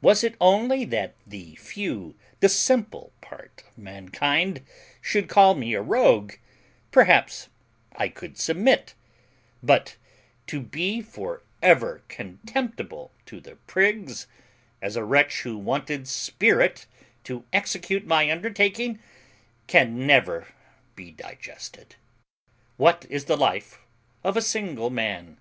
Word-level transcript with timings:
Was 0.00 0.24
it 0.24 0.34
only 0.40 0.84
that 0.86 1.14
the 1.24 1.54
few, 1.54 2.16
the 2.40 2.48
simple 2.48 3.12
part 3.20 3.62
of 3.68 3.78
mankind, 3.78 4.60
should 5.00 5.28
call 5.28 5.54
me 5.54 5.72
a 5.72 5.80
rogue, 5.80 6.32
perhaps 6.90 7.48
I 7.94 8.08
could 8.08 8.36
submit; 8.36 8.96
but 9.62 9.98
to 10.48 10.60
be 10.60 11.00
for 11.00 11.44
ever 11.62 12.02
contemptible 12.08 13.12
to 13.26 13.40
the 13.40 13.54
prigs, 13.54 14.26
as 14.82 14.96
a 14.96 15.04
wretch 15.04 15.42
who 15.42 15.56
wanted 15.56 16.08
spirit 16.08 16.86
to 17.22 17.44
execute 17.52 18.04
my 18.04 18.28
undertaking, 18.32 18.98
can 19.68 20.08
never 20.08 20.48
be 20.96 21.12
digested. 21.12 21.94
What 22.76 23.06
is 23.08 23.26
the 23.26 23.36
life 23.36 23.78
of 24.24 24.36
a 24.36 24.42
single 24.42 24.90
man? 24.90 25.38